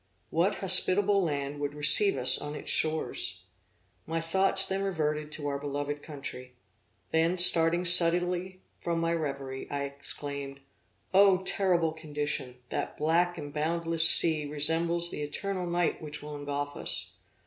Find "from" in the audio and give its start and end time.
8.79-8.97